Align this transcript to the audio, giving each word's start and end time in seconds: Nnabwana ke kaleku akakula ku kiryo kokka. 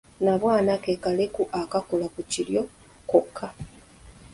Nnabwana 0.19 0.73
ke 0.83 0.93
kaleku 1.03 1.43
akakula 1.61 2.07
ku 2.13 2.21
kiryo 2.31 2.63
kokka. 3.09 3.47